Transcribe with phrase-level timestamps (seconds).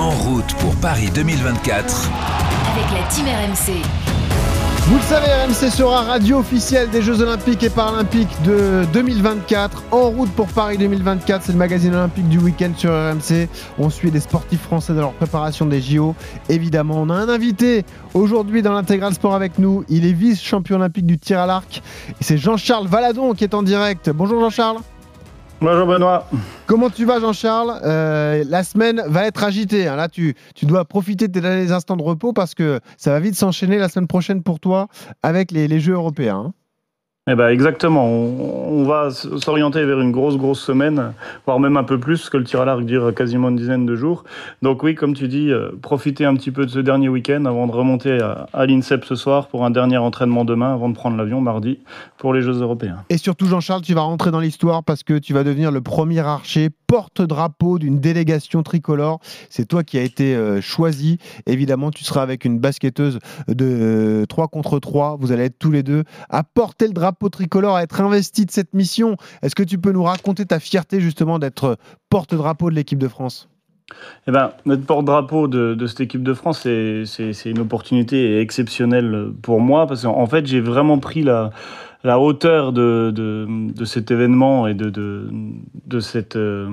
[0.00, 2.10] En route pour Paris 2024.
[2.72, 3.82] Avec la Team RMC.
[4.86, 9.84] Vous le savez, RMC sera radio officielle des Jeux Olympiques et Paralympiques de 2024.
[9.90, 13.46] En route pour Paris 2024, c'est le magazine olympique du week-end sur RMC.
[13.78, 16.14] On suit les sportifs français dans leur préparation des JO.
[16.48, 19.84] Évidemment, on a un invité aujourd'hui dans l'intégral sport avec nous.
[19.90, 21.82] Il est vice-champion olympique du tir à l'arc.
[22.18, 24.08] Et c'est Jean-Charles Valadon qui est en direct.
[24.08, 24.78] Bonjour Jean-Charles.
[25.60, 26.26] Bonjour Benoît.
[26.66, 29.88] Comment tu vas Jean-Charles euh, La semaine va être agitée.
[29.88, 29.96] hein.
[29.96, 33.20] Là, tu, tu dois profiter de tes derniers instants de repos parce que ça va
[33.20, 34.88] vite s'enchaîner la semaine prochaine pour toi
[35.22, 36.44] avec les, les Jeux européens.
[36.46, 36.52] hein.
[37.32, 41.12] Eh ben exactement, on, va s'orienter vers une grosse grosse semaine,
[41.46, 43.94] voire même un peu plus, que le tir à l'arc dure quasiment une dizaine de
[43.94, 44.24] jours.
[44.62, 47.68] Donc oui, comme tu dis, euh, profitez un petit peu de ce dernier week-end avant
[47.68, 51.40] de remonter à, l'INSEP ce soir pour un dernier entraînement demain, avant de prendre l'avion
[51.40, 51.78] mardi
[52.18, 53.04] pour les Jeux européens.
[53.10, 56.18] Et surtout, Jean-Charles, tu vas rentrer dans l'histoire parce que tu vas devenir le premier
[56.18, 59.20] archer porte-drapeau d'une délégation tricolore.
[59.48, 61.18] C'est toi qui as été euh, choisi.
[61.46, 65.16] Évidemment, tu seras avec une basketteuse de 3 contre 3.
[65.20, 68.50] Vous allez être tous les deux à porter le drapeau tricolore, à être investi de
[68.50, 69.16] cette mission.
[69.42, 71.76] Est-ce que tu peux nous raconter ta fierté justement d'être
[72.08, 73.48] porte-drapeau de l'équipe de France?
[74.28, 77.04] Eh ben, notre porte-drapeau de, de cette équipe de France, c'est-
[77.44, 81.50] une opportunité exceptionnelle pour moi, parce qu'en en fait, j'ai vraiment pris la,
[82.02, 85.28] la hauteur de, de, de cet événement et de, de,
[85.86, 86.68] de cette, euh,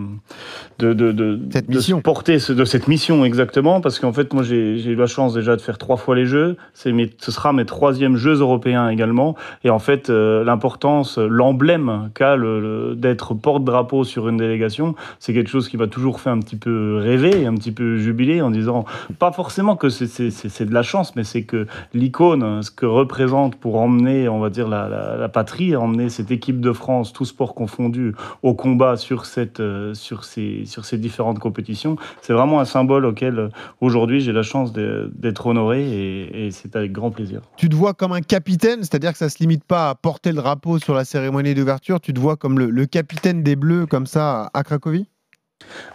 [0.79, 2.01] de, de, de, Cette mission.
[2.01, 5.61] de cette mission exactement, parce qu'en fait, moi, j'ai j'ai eu la chance déjà de
[5.61, 6.55] faire trois fois les Jeux.
[6.73, 12.09] C'est mes, ce sera mes troisièmes Jeux européens également, et en fait, euh, l'importance, l'emblème
[12.13, 16.29] qu'a le- le- d'être porte-drapeau sur une délégation, c'est quelque chose qui m'a toujours fait
[16.29, 18.85] un petit peu rêver, un petit peu jubiler en disant,
[19.19, 22.71] pas forcément que c'est- c'est c'est- c'est de la chance, mais c'est que l'icône, ce
[22.71, 26.71] que représente pour emmener, on va dire, la, la- la patrie, emmener cette équipe de
[26.71, 31.97] France, tout sport confondu, au combat sur, cette, euh, sur, ces, sur ces différentes compétitions,
[32.21, 33.49] c'est vraiment un symbole auquel euh,
[33.81, 37.41] aujourd'hui j'ai la chance d'être honoré et, c'est avec grand plaisir.
[37.57, 40.37] Tu te vois comme un capitaine, c'est-à-dire que ça se limite pas à porter le
[40.37, 41.99] drapeau sur la cérémonie d'ouverture.
[41.99, 45.07] Tu te vois comme le capitaine des Bleus, comme ça, à Cracovie?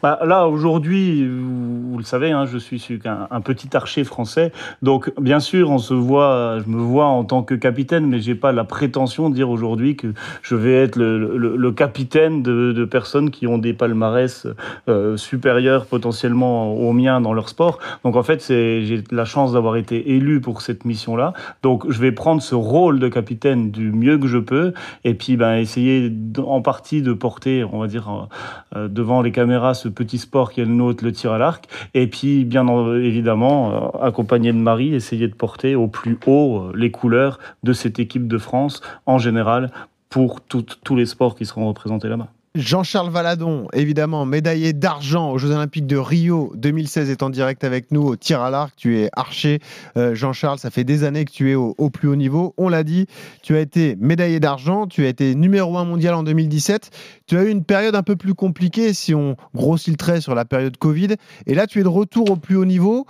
[0.02, 4.50] Bah, là, aujourd'hui, vous, le savez, hein, je suis un petit archer français.
[4.82, 8.34] Donc, bien sûr, on se voit, je me vois en tant que capitaine, mais j'ai
[8.34, 10.08] pas la prétention de dire aujourd'hui que
[10.42, 14.46] je vais être le, capitaine de, personnes qui ont des palmarès
[14.88, 17.78] euh, supérieurs potentiellement aux miens dans leur sport.
[18.04, 21.32] Donc, en fait, j'ai la chance d'avoir été élu pour cette mission-là.
[21.62, 24.72] Donc, je vais prendre ce rôle de capitaine du mieux que je peux,
[25.04, 26.12] et puis, ben, essayer
[26.44, 30.50] en partie de porter, on va dire, euh, euh, devant les caméras ce petit sport
[30.52, 31.66] qui est le nôtre, le tir à l'arc.
[31.94, 36.68] Et puis, bien en- évidemment, euh, accompagné de Marie, essayer de porter au plus haut
[36.68, 39.70] euh, les couleurs de cette équipe de France en général
[40.10, 42.28] pour tous les sports qui seront représentés là-bas.
[42.54, 47.90] Jean-Charles Valadon, évidemment, médaillé d'argent aux Jeux Olympiques de Rio 2016, est en direct avec
[47.90, 48.74] nous au tir à l'arc.
[48.76, 49.60] Tu es archer.
[49.96, 52.52] Euh, Jean-Charles, ça fait des années que tu es au, au plus haut niveau.
[52.58, 53.06] On l'a dit,
[53.42, 56.90] tu as été médaillé d'argent, tu as été numéro un mondial en 2017.
[57.26, 60.34] Tu as eu une période un peu plus compliquée si on grossit le trait sur
[60.34, 61.16] la période Covid.
[61.46, 63.06] Et là, tu es de retour au plus haut niveau.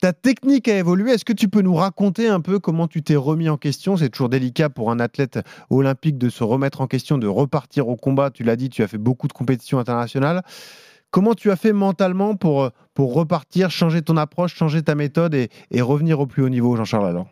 [0.00, 1.12] Ta technique a évolué.
[1.12, 3.96] Est-ce que tu peux nous raconter un peu comment tu t'es remis en question?
[3.96, 5.38] C'est toujours délicat pour un athlète
[5.70, 8.30] olympique de se remettre en question, de repartir au combat.
[8.30, 10.42] Tu l'as dit, tu as fait beaucoup de compétitions internationales.
[11.10, 15.48] Comment tu as fait mentalement pour, pour repartir, changer ton approche, changer ta méthode et,
[15.80, 17.28] revenir au plus haut niveau, Jean-Charles alors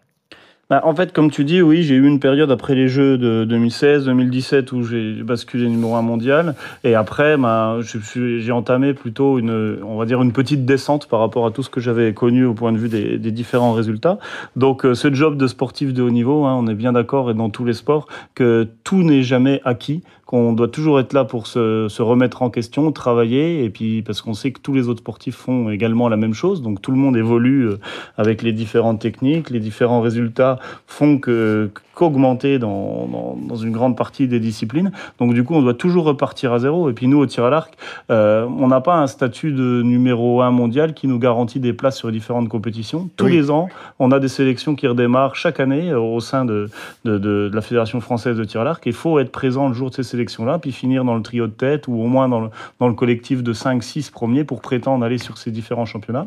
[0.74, 3.46] Bah, en fait, comme tu dis, oui, j'ai eu une période après les Jeux de
[3.48, 6.56] 2016-2017 où j'ai basculé numéro un mondial.
[6.82, 11.46] Et après, bah, j'ai entamé plutôt une, on va dire, une petite descente par rapport
[11.46, 14.18] à tout ce que j'avais connu au point de vue des, des différents résultats.
[14.56, 17.34] Donc, euh, ce job de sportif de haut niveau, hein, on est bien d'accord, et
[17.34, 21.46] dans tous les sports, que tout n'est jamais acquis, qu'on doit toujours être là pour
[21.46, 25.36] se, remettre en question, travailler, et puis parce qu'on sait que tous les autres sportifs
[25.36, 26.62] font également la même chose.
[26.62, 27.80] Donc, tout le monde évolue euh,
[28.16, 33.96] avec les différentes techniques, les différents résultats font que qu'augmenter dans, dans, dans une grande
[33.96, 34.92] partie des disciplines.
[35.18, 36.90] Donc du coup, on doit toujours repartir à zéro.
[36.90, 37.74] Et puis nous, au tir à l'arc,
[38.10, 41.96] euh, on n'a pas un statut de numéro un mondial qui nous garantit des places
[41.96, 43.08] sur les différentes compétitions.
[43.16, 43.32] Tous Oui.
[43.32, 43.68] les ans,
[43.98, 46.68] on a des sélections qui redémarrent chaque année euh, au sein de,
[47.04, 48.82] de, de, de la Fédération française de tir à l'arc.
[48.86, 51.52] Il faut être présent le jour de ces sélections-là, puis finir dans le trio de
[51.52, 52.48] tête ou au moins dans le,
[52.80, 56.26] dans le collectif de 5-6 premiers pour prétendre aller sur ces différents championnats.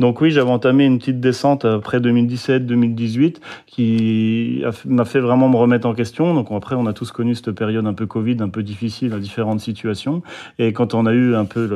[0.00, 3.36] Donc oui, j'avais entamé une petite descente après 2017-2018
[3.66, 6.32] qui a fait- m'a fait vraiment me remettre en question.
[6.34, 9.18] Donc après, on a tous connu cette période un peu Covid, un peu difficile à
[9.18, 10.22] différentes situations.
[10.58, 11.66] Et quand on a eu un peu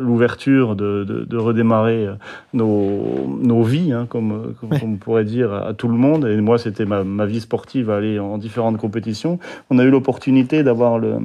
[0.00, 2.14] l'ouverture de, de- de redémarrer euh,
[2.54, 6.56] nos, nos vies, hein, comme, on pourrait dire à, à tout le monde, et moi
[6.56, 9.38] c'était ma, ma vie sportive à aller en différentes compétitions,
[9.68, 11.16] on a eu l'opportunité d'avoir le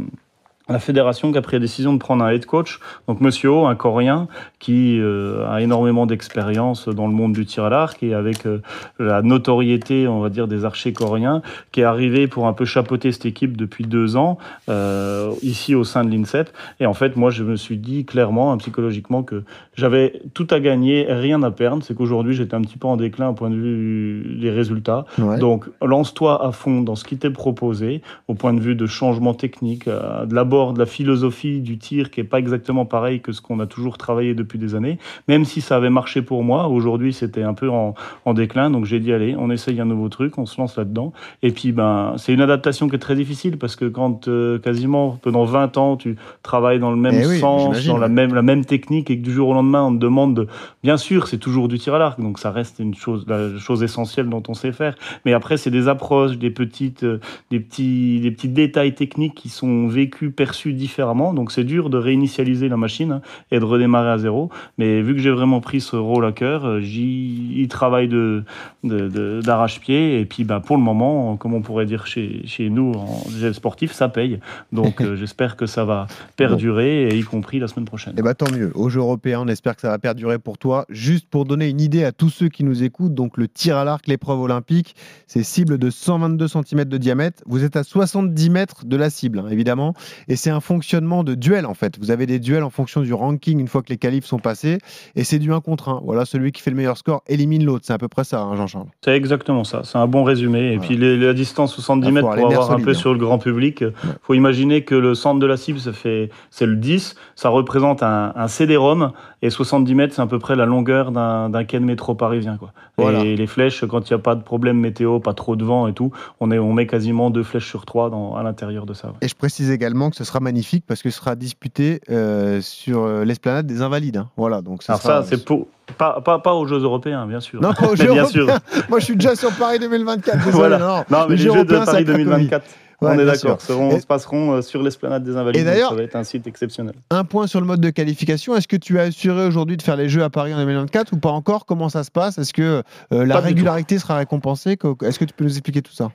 [0.70, 3.66] la fédération qui a pris la décision de prendre un head coach, donc Monsieur O,
[3.66, 4.28] un Coréen
[4.60, 8.62] qui euh, a énormément d'expérience dans le monde du tir à l'arc et avec euh,
[8.98, 13.12] la notoriété, on va dire, des archers coréens, qui est arrivé pour un peu chapeauter
[13.12, 14.40] cette équipe depuis deux ans
[14.70, 16.50] euh, ici au sein de l'INSEP.
[16.80, 19.44] Et en fait, moi, je me suis dit clairement, hein, psychologiquement, que
[19.76, 21.84] j'avais tout à gagner, rien à perdre.
[21.84, 25.06] C'est qu'aujourd'hui, j'étais un petit peu en déclin au point de vue des résultats.
[25.20, 25.38] Ouais.
[25.38, 29.36] Donc, lance-toi à fond dans ce qui t'est proposé, au point de vue de changement
[29.36, 33.42] technique, euh, de de la philosophie du tir qui est pas exactement pareil que ce
[33.42, 34.98] qu'on a toujours travaillé depuis des années.
[35.28, 37.94] Même si ça avait marché pour moi, aujourd'hui c'était un peu en,
[38.26, 41.14] en déclin, donc j'ai dit allez, on essaye un nouveau truc, on se lance là-dedans.
[41.44, 45.20] Et puis ben, c'est une adaptation qui est très difficile parce que quand euh, quasiment
[45.22, 48.66] pendant 20 ans tu travailles dans le même Eh sens, dans la même la même
[48.66, 50.48] technique et que du jour au lendemain on te demande, de...
[50.84, 53.84] bien sûr c'est toujours du tir à l'arc, donc ça reste une chose la chose
[53.84, 54.96] essentielle dont on sait faire.
[55.26, 57.20] Mais après c'est des approches, des petites euh,
[57.52, 61.34] des petits, des petits détails techniques qui sont vécus, perçus différemment.
[61.34, 64.52] Donc c'est dur de réinitialiser la machine hein, et de redémarrer à zéro.
[64.78, 68.44] Mais vu que j'ai vraiment pris ce rôle à cœur, euh, j'y travaille de,
[68.84, 70.20] d'arrache-pied.
[70.20, 73.56] Et puis bah, pour le moment, comme on pourrait dire chez, chez nous en gel
[73.56, 74.40] sportif, ça paye.
[74.72, 76.06] Donc euh, j'espère que ça va
[76.36, 78.14] perdurer, et y compris la semaine prochaine.
[78.16, 78.72] Eh ben, tant mieux.
[78.76, 80.86] Aux Jeux européens, on espère que ça va perdurer pour toi.
[80.90, 83.84] Juste pour donner une idée à tous ceux qui nous écoutent, donc le tir à
[83.84, 84.96] l'arc, l'épreuve olympique,
[85.26, 87.42] c'est cible de 122 cm de diamètre.
[87.48, 89.96] Vous êtes à 70 mètres de la cible, hein, évidemment.
[90.28, 91.98] Et c'est un fonctionnement de duel, en fait.
[92.00, 94.80] Vous avez des duels en fonction du ranking une fois que les qualifs sont passés.
[95.16, 96.02] Et c'est du 1 contre 1.
[96.04, 97.86] Voilà, celui qui fait le meilleur score élimine l'autre.
[97.86, 98.88] C'est à peu près ça, hein, Jean-Charles.
[99.04, 100.60] C'est exactement ça, c'est un bon résumé.
[100.74, 100.88] Et Voilà.
[100.88, 102.94] puis les- la distance 70 Ah, mètres pour avoir un peu hein.
[102.94, 103.84] sur le grand public,
[104.24, 108.04] faut imaginer que le centre de la cible, ça fait, c'est le 10, ça représente
[108.04, 109.12] un, un CD-ROM,
[109.42, 112.58] et 70 mètres, c'est à peu près la longueur d'un d'un quai de métro parisien.
[112.58, 112.72] Quoi.
[112.98, 113.24] Voilà.
[113.24, 115.88] Et les flèches, quand il n'y a pas de problème météo, pas trop de vent
[115.88, 118.94] et tout, on, est, on met quasiment deux flèches sur trois dans, à l'intérieur de
[118.94, 119.10] ça.
[119.10, 119.14] ouais.
[119.22, 123.04] Et je précise également que ce sera magnifique parce que ce sera disputé euh, sur
[123.04, 124.18] euh, l'esplanade des Invalides.
[124.18, 124.30] hein.
[124.38, 125.68] Voilà, donc Alors sera- ça, c'est pour...
[125.98, 127.62] Pas, pas, pas aux Jeux européens, bien sûr.
[127.62, 128.48] Non, pas aux Mais Jeux bien sûr.
[128.90, 130.38] Moi, je suis déjà sur Paris 2024.
[130.38, 130.78] Désolé, Voilà.
[130.80, 131.04] non.
[131.10, 132.24] Non, mais les, Jeux, de c'est à Paris Cracovie.
[132.26, 132.66] 2024,
[133.02, 135.62] Ouais, on est d'accord, seront- Et- se passeront euh, sur l'esplanade des Invalides.
[135.62, 136.96] Et d'ailleurs- ça va être un site exceptionnel.
[137.12, 138.56] Un point sur le mode de qualification.
[138.56, 141.18] Est-ce que tu as assuré aujourd'hui de faire les Jeux à Paris en 2024 ou
[141.18, 141.66] pas encore?
[141.66, 142.38] Comment ça se passe?
[142.38, 142.82] Est-ce que
[143.14, 144.78] euh, la régularité sera récompensée?
[144.78, 146.10] Co- Est-ce que tu peux nous expliquer tout ça?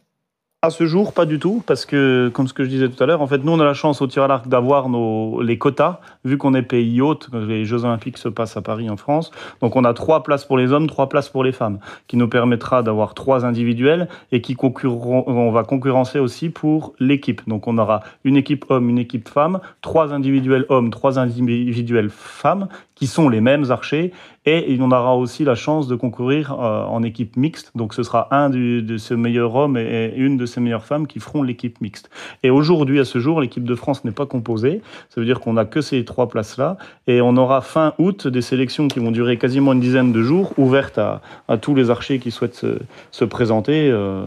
[0.63, 3.07] À ce jour, pas du tout, parce que, comme ce que je disais tout à
[3.07, 5.57] l'heure, en fait, nous, on a la chance au tir à l'arc d'avoir nos, les
[5.57, 9.31] quotas, vu qu'on est pays hôte, les Jeux Olympiques se passent à Paris, en France.
[9.63, 11.79] Donc, on a trois places pour les hommes, trois places pour les femmes,
[12.09, 17.41] qui nous permettra d'avoir trois individuels et qui concurreront, on va concurrencer aussi pour l'équipe.
[17.49, 22.69] Donc, on aura une équipe homme, une équipe femme, trois individuels hommes, trois individuels femmes,
[23.01, 24.13] qui sont les mêmes archers,
[24.45, 27.73] et on aura aussi la chance de concourir euh, en équipe mixte.
[27.75, 31.19] Donc ce sera un de ses meilleurs hommes et, une de ses meilleures femmes qui
[31.19, 32.11] feront l'équipe mixte.
[32.43, 34.83] Et aujourd'hui, à ce jour, l'équipe de France n'est pas composée.
[35.09, 36.77] Ça veut dire qu'on n'a que ces trois places-là.
[37.07, 40.53] Et on aura fin août des sélections qui vont durer quasiment une dizaine de jours,
[40.59, 41.23] ouvertes à,
[41.59, 42.79] tous les archers qui souhaitent se,
[43.13, 43.91] se présenter.
[43.91, 44.25] euh,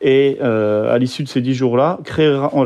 [0.00, 2.00] et euh, à l'issue de ces dix jours-là,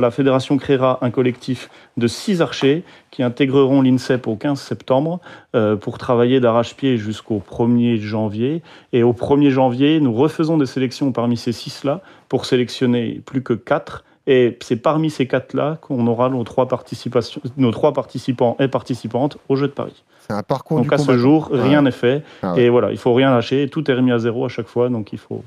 [0.01, 1.69] la fédération créera un collectif
[1.99, 5.21] de six archers qui intégreront l'INSEP au 15 septembre
[5.55, 8.63] euh, pour travailler d'arrache-pied jusqu'au 1er janvier.
[8.93, 13.53] Et au 1er janvier, nous refaisons des sélections parmi ces six-là pour sélectionner plus que
[13.53, 14.05] quatre.
[14.27, 19.37] Et c'est parmi ces quatre-là qu'on aura nos trois, participations, nos trois participants et participantes
[19.49, 20.05] au Jeu de Paris.
[20.21, 22.23] C'est un parcours Donc du à ce jour, rien n'est fait.
[22.43, 22.63] Ah ouais.
[22.63, 23.69] Et voilà, il faut rien lâcher.
[23.69, 24.89] Tout est remis à zéro à chaque fois.
[24.89, 25.43] Donc il faut,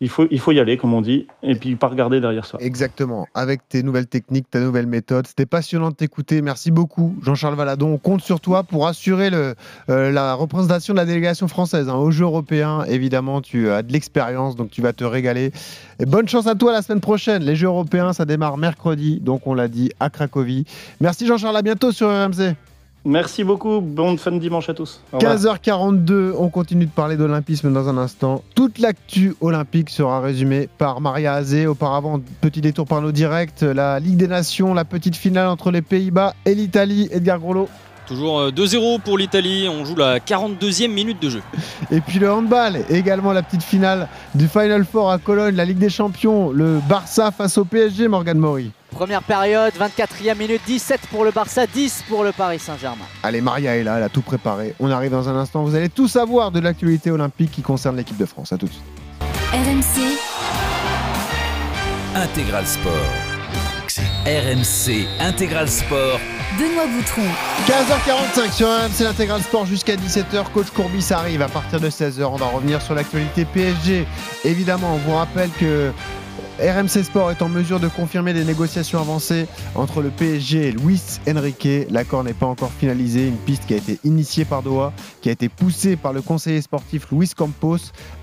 [0.00, 2.58] il faut, il faut y aller, comme on dit, et puis pas regarder derrière soi.
[2.60, 5.26] Exactement, avec tes nouvelles techniques, ta nouvelle méthode.
[5.26, 6.42] C'était passionnant de t'écouter.
[6.42, 7.92] Merci beaucoup, Jean-Charles Valadon.
[7.92, 9.54] On compte sur toi pour assurer le,
[9.88, 12.84] euh, la représentation de la délégation française hein, aux Jeux européens.
[12.88, 15.52] Évidemment, tu as de l'expérience, donc tu vas te régaler.
[16.00, 17.44] Et bonne chance à toi la semaine prochaine.
[17.44, 20.64] Les Jeux européens, ça démarre mercredi, donc on l'a dit, à Cracovie.
[21.00, 22.54] Merci Jean-Charles, à bientôt sur RMC.
[23.04, 23.80] Merci beaucoup.
[23.80, 25.00] Bon fin de dimanche à tous.
[25.12, 25.36] Au revoir.
[25.36, 28.42] 15h42, on continue de parler d'olympisme dans un instant.
[28.54, 31.66] Toute l'actu olympique sera résumée par Maria Azé.
[31.66, 35.82] Auparavant, petit détour par nos directs, la Ligue des Nations, la petite finale entre les
[35.82, 37.08] Pays-Bas et l'Italie.
[37.10, 37.68] Edgar Grollo.
[38.06, 41.42] Toujours euh, 2-0 pour l'Italie, on joue la 42e minute de jeu.
[41.90, 45.78] Et puis le handball, également la petite finale du Final Four à Cologne, la Ligue
[45.78, 48.72] des Champions, le Barça face au PSG, Morgan Mori.
[48.94, 53.04] Première période, 24e minute, 17 pour le Barça, 10 pour le Paris Saint-Germain.
[53.24, 54.74] Allez, Maria est là, elle a tout préparé.
[54.78, 58.16] On arrive dans un instant, vous allez tout savoir de l'actualité olympique qui concerne l'équipe
[58.16, 58.52] de France.
[58.52, 58.84] À tout de suite.
[59.52, 60.16] RMC,
[62.14, 62.92] Intégral Sport.
[64.26, 66.20] RMC Intégral Sport.
[66.56, 67.26] Benoît Boutron.
[67.66, 70.52] 15h45 sur RMC l'intégral sport jusqu'à 17h.
[70.52, 72.22] Coach Courbis arrive à partir de 16h.
[72.22, 74.06] On va revenir sur l'actualité PSG.
[74.44, 75.92] Évidemment, on vous rappelle que
[76.60, 81.02] RMC Sport est en mesure de confirmer des négociations avancées entre le PSG et Luis
[81.28, 81.88] Enrique.
[81.90, 83.26] L'accord n'est pas encore finalisé.
[83.26, 86.62] Une piste qui a été initiée par Doha, qui a été poussée par le conseiller
[86.62, 87.78] sportif Luis Campos.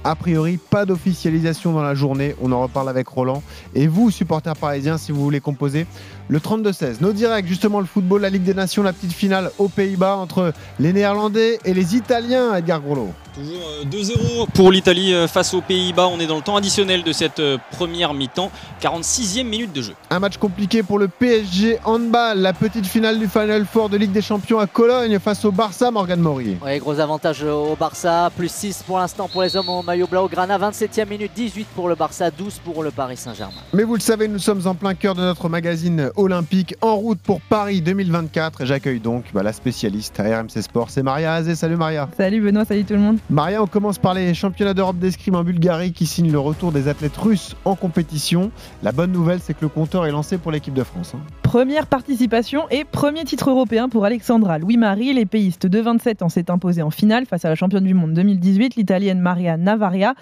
[0.06, 2.34] A priori, pas d'officialisation dans la journée.
[2.42, 3.44] On en reparle avec Roland.
[3.76, 5.86] Et vous, supporters parisiens, si vous voulez composer
[6.30, 7.02] le 32-16.
[7.02, 10.54] Nos directs, justement, le football, la Ligue des Nations, la petite finale aux Pays-Bas entre
[10.80, 13.10] les Néerlandais et les Italiens, Edgar Grollo.
[13.34, 16.08] Toujours euh, 2-0 pour l'Italie euh, face aux Pays-Bas.
[16.08, 18.52] On est dans le temps additionnel de cette euh, première mi-temps.
[18.82, 19.94] 46e minute de jeu.
[20.10, 24.12] Un match compliqué pour le PSG handball, la petite finale du Final Four de Ligue
[24.12, 26.58] des Champions à Cologne face au Barça, Morgan Maury.
[26.62, 30.58] Ouais, gros avantage au Barça, plus 6 pour l'instant pour les hommes au maillot Blaugrana,
[30.58, 33.62] 27e minute, 18 pour le Barça, 12 pour le Paris Saint-Germain.
[33.74, 37.20] Mais vous le savez, nous sommes en plein cœur de notre magazine olympique, en route
[37.20, 38.62] pour Paris 2024.
[38.62, 41.56] Et J'accueille donc bah, la spécialiste à RMC Sport, c'est Maria Azé.
[41.56, 42.10] Salut Maria.
[42.18, 43.21] Salut Benoît, salut tout le monde.
[43.30, 46.90] Maria, on commence par les championnats d'Europe d'escrime en Bulgarie qui signent le retour des
[46.90, 48.52] athlètes russes en compétition.
[48.84, 51.14] La bonne nouvelle, c'est que le compteur est lancé pour l'équipe de France.
[51.16, 51.20] hein.
[51.42, 55.14] Première participation et premier titre européen pour Alexandra Louis-Marie.
[55.14, 58.14] Les péistes de 27 ans s'est imposé en finale face à la championne du monde
[58.14, 60.14] 2018, l'italienne Maria Navaria.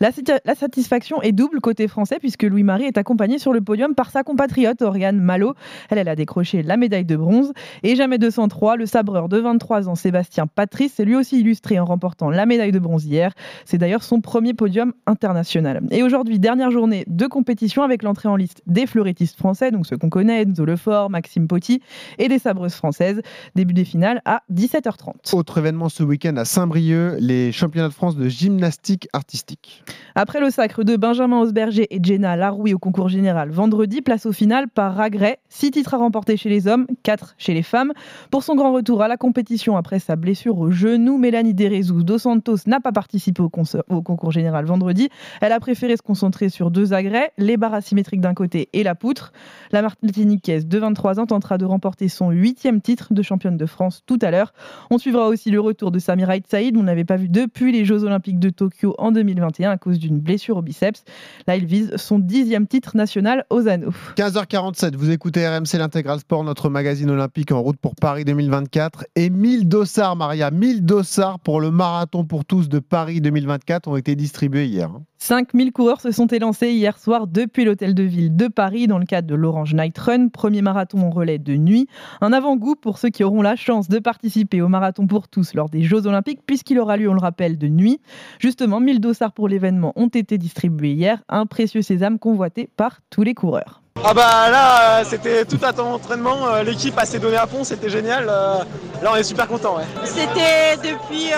[0.00, 4.22] La satisfaction est double côté français puisque Louis-Marie est accompagnée sur le podium par sa
[4.22, 5.54] compatriote Oriane Malo.
[5.90, 7.52] Elle, elle a décroché la médaille de bronze.
[7.82, 11.84] Et jamais 203, le sabreur de 23 ans Sébastien Patrice s'est lui aussi illustré en
[11.84, 13.32] remportant la médaille de bronze hier.
[13.64, 15.82] C'est d'ailleurs son premier podium international.
[15.90, 19.96] Et aujourd'hui, dernière journée de compétition avec l'entrée en liste des fleurettistes français, donc ceux
[19.96, 21.80] qu'on connaît, Enzo Lefort, Maxime Poty,
[22.18, 23.20] et des sabreuses françaises.
[23.54, 25.34] Début des finales à 17h30.
[25.34, 29.84] Autre événement ce week-end à Saint-Brieuc, les championnats de France de gymnastique artistique.
[30.14, 34.32] Après le sacre de Benjamin Osberger et Jenna Laroui au concours général vendredi, place au
[34.32, 35.38] final par Ragret.
[35.48, 37.92] Six titres à remporter chez les hommes, quatre chez les femmes.
[38.30, 42.26] Pour son grand retour à la compétition après sa blessure au genou, Mélanie Derezou dos
[42.34, 43.50] Santos n'a pas participé au,
[43.88, 45.08] au concours général vendredi.
[45.40, 48.96] Elle a préféré se concentrer sur deux agrès, les barres asymétriques d'un côté et la
[48.96, 49.32] poutre.
[49.70, 54.02] La Martiniquaise de 23 ans tentera de remporter son huitième titre de championne de France
[54.06, 54.52] tout à l'heure.
[54.90, 58.02] On suivra aussi le retour de Samira Saïd, on n'avait pas vu depuis les Jeux
[58.02, 61.04] Olympiques de Tokyo en 2021 à cause d'une blessure au biceps.
[61.46, 63.92] Là, il vise son dixième titre national aux anneaux.
[64.16, 69.04] 15h47, vous écoutez RMC l'intégral sport, notre magazine olympique en route pour Paris 2024.
[69.14, 73.96] Et 1000 dossards, Maria, 1000 dossards pour le marathon pour tous de Paris 2024 ont
[73.96, 74.90] été distribués hier.
[74.90, 75.02] hein.
[75.18, 79.06] 5000 coureurs se sont élancés hier soir depuis l'hôtel de ville de Paris dans le
[79.06, 81.86] cadre de l'Orange Night Run, premier marathon en relais de nuit.
[82.20, 85.70] Un avant-goût pour ceux qui auront la chance de participer au marathon pour tous lors
[85.70, 88.00] des Jeux Olympiques, puisqu'il aura lieu, on le rappelle, de nuit.
[88.38, 93.22] Justement, 1000 dossards pour l'événement ont été distribués hier, un précieux sésame convoité par tous
[93.22, 93.83] les coureurs.
[94.06, 97.46] Ah bah là, euh, c'était tout un temps d'entraînement, euh, l'équipe a s'est donné à
[97.46, 98.26] fond, c'était génial.
[98.28, 98.58] euh,
[99.02, 99.76] Là, on est super content.
[100.04, 101.30] C'était depuis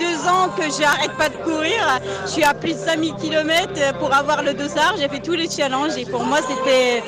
[0.00, 2.00] deux ans que j'arrête pas de courir.
[2.24, 4.94] Je suis à plus de 5000 km pour avoir le dossard.
[4.98, 7.02] J'ai fait tous les challenges et pour moi, c'était.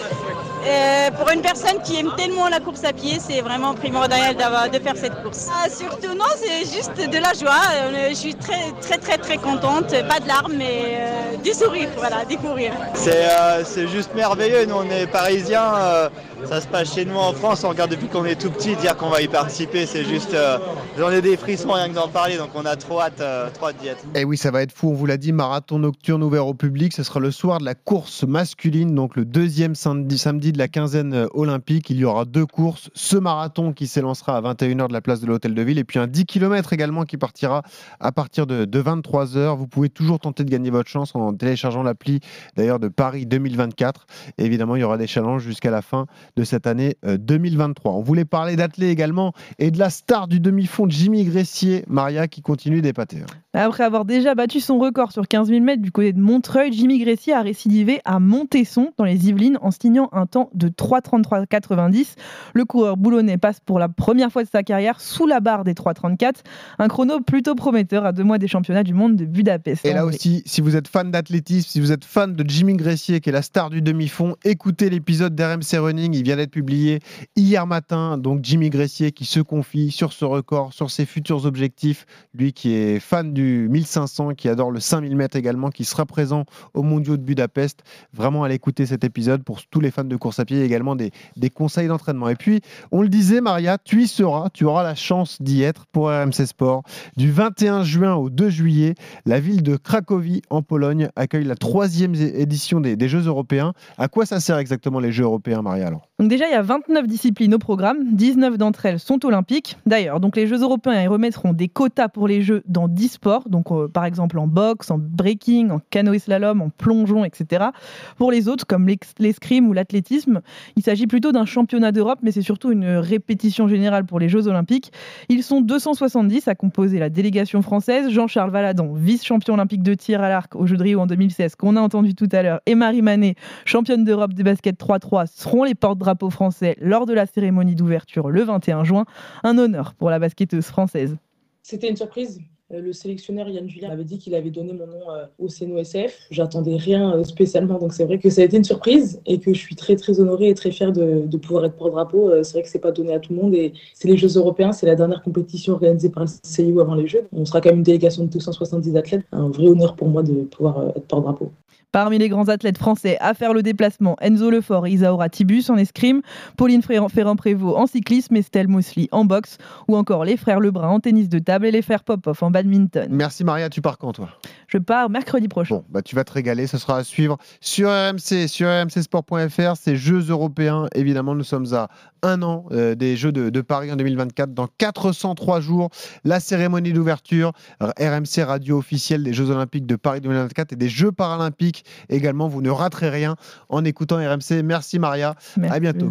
[0.66, 4.78] Euh, pour une personne qui aime tellement la course à pied, c'est vraiment primordial de
[4.78, 5.48] faire cette course.
[5.52, 7.60] Ah, surtout, non, c'est juste de la joie.
[7.74, 9.94] Euh, Je suis très, très, très, très contente.
[10.08, 12.72] Pas de larmes, mais euh, du sourire, voilà, du courir.
[12.94, 16.08] C'est euh, c'est juste merveilleux, nous on est parisiens, euh,
[16.44, 18.96] ça se passe chez nous en France, on regarde depuis qu'on est tout petit, dire
[18.96, 20.58] qu'on va y participer, c'est juste, euh,
[20.98, 23.68] j'en ai des frissons rien que d'en parler, donc on a trop hâte, euh, trop
[23.68, 24.04] hâte d'y être.
[24.14, 26.92] Et oui, ça va être fou, on vous l'a dit, marathon nocturne ouvert au public.
[26.92, 30.68] Ce sera le soir de la course masculine, donc le deuxième samedi, samedi de la
[30.68, 31.90] quinzaine euh, olympique.
[31.90, 32.90] Il y aura deux courses.
[32.94, 35.98] Ce marathon qui s'élancera à 21h de la place de l'Hôtel de Ville, et puis
[35.98, 37.62] un 10 km également qui partira
[38.00, 39.56] à partir de, de 23h.
[39.56, 42.20] Vous pouvez toujours tenter de gagner votre chance en téléchargeant l'appli
[42.56, 44.06] d'ailleurs de Paris 2024.
[44.38, 46.06] Et évidemment, il y aura des challenges jusqu'à la fin
[46.36, 47.92] de cette année euh, 2023.
[47.92, 52.42] On voulait parler d'athlètes également et de la star du demi-fond, Jimmy Gressier, Maria, qui
[52.42, 53.18] continue d'épater.
[53.22, 53.26] hein.
[53.54, 56.98] Après avoir déjà battu son record sur 15 000 mètres du côté de Montreuil, Jimmy
[56.98, 62.14] Gressier a récidivé à Montesson dans les Yvelines en signant un temps de 3,33,90.
[62.54, 65.74] Le coureur boulonnais passe pour la première fois de sa carrière sous la barre des
[65.74, 66.36] 3,34.
[66.78, 69.84] Un chrono plutôt prometteur à deux mois des championnats du monde de Budapest.
[69.84, 73.20] Et là aussi, si vous êtes fan d'athlétisme, si vous êtes fan de Jimmy Gressier,
[73.20, 76.14] qui est la star du demi-fond, écoutez l'épisode d'RMC Running.
[76.14, 77.00] Il vient d'être publié
[77.36, 78.18] hier matin.
[78.18, 82.06] Donc, Jimmy Gressier qui se confie sur ce record, sur ses futurs objectifs.
[82.34, 86.44] Lui qui est fan du 1500, qui adore le 5000 mètres également, qui sera présent
[86.74, 87.82] au Mondiaux de Budapest.
[88.12, 91.10] Vraiment, allez écouter cet épisode pour tous les fans de course et également des,
[91.50, 92.28] conseils d'entraînement.
[92.28, 92.60] Et puis,
[92.90, 96.46] on le disait, Maria, tu y seras, tu auras la chance d'y être pour RMC
[96.46, 96.82] Sport.
[97.16, 98.94] Du 21 juin au 2 juillet,
[99.26, 103.72] la ville de Cracovie, en Pologne, accueille la troisième édition des, des Jeux européens.
[103.98, 106.11] À quoi ça sert exactement les Jeux européens, Maria alors?
[106.22, 109.76] Donc déjà, il y a 29 disciplines au programme, 19 d'entre elles sont olympiques.
[109.86, 113.72] D'ailleurs, donc les Jeux européens remettront des quotas pour les Jeux dans 10 sports, donc
[113.72, 117.70] euh, par exemple en boxe, en breaking, en canoë slalom, en plongeon, etc.
[118.18, 118.88] Pour les autres, comme
[119.18, 120.42] l'escrime ou l'athlétisme,
[120.76, 124.46] il s'agit plutôt d'un championnat d'Europe, mais c'est surtout une répétition générale pour les Jeux
[124.46, 124.92] olympiques.
[125.28, 128.10] Ils sont 270 à composer la délégation française.
[128.10, 131.74] Jean-Charles Valadon, vice-champion olympique de tir à l'arc aux Jeux de Rio en 2016, qu'on
[131.74, 135.74] a entendu tout à l'heure, et Marie Manet, championne d'Europe de basket 3-3, seront les
[135.74, 139.04] porte-drapeaux français lors de la cérémonie d'ouverture le 21 juin.
[139.42, 141.16] Un honneur pour la basketteuse française.
[141.62, 142.40] C'était une surprise.
[142.72, 146.26] Euh, Le sélectionneur Yann Julien avait dit qu'il avait donné mon nom euh, au CNOSF.
[146.30, 149.52] J'attendais rien euh, spécialement, donc c'est vrai que ça a été une surprise et que
[149.52, 152.42] je suis très très honorée et très fière de, pouvoir être porte-drapeau.
[152.42, 154.72] C'est vrai que c'est pas donné à tout le monde et c'est les Jeux européens,
[154.72, 157.26] c'est la dernière compétition organisée par le CIO avant les Jeux.
[157.32, 159.22] On sera quand même une délégation de 270 athlètes.
[159.32, 161.50] Un vrai honneur pour moi de pouvoir être porte-drapeau.
[161.92, 165.76] Parmi les grands athlètes français à faire le déplacement, Enzo Lefort et Isaora Tibus en
[165.76, 166.22] escrime,
[166.56, 169.58] Pauline Ferrand- Ferrand-Prévot en cyclisme, Estelle Mosley en boxe,
[169.88, 173.08] ou encore les frères Lebrun en tennis de table et les frères Popov en badminton.
[173.10, 174.30] Merci Maria, tu pars quand toi?
[174.72, 175.74] Je pars mercredi prochain.
[175.74, 179.96] Bon, bah tu vas te régaler, ce sera à suivre sur RMC, sur rmcsport.fr, ces
[179.96, 180.86] Jeux européens.
[180.94, 181.88] Évidemment, nous sommes à
[182.22, 184.54] un an euh, des Jeux de, de Paris en 2024.
[184.54, 185.90] Dans 403 jours,
[186.24, 191.12] la cérémonie d'ouverture, RMC radio officielle des Jeux olympiques de Paris 2024 et des Jeux
[191.12, 192.48] paralympiques également.
[192.48, 193.36] Vous ne raterez rien
[193.68, 194.62] en écoutant RMC.
[194.64, 195.76] Merci Maria, Merci.
[195.76, 196.10] à bientôt.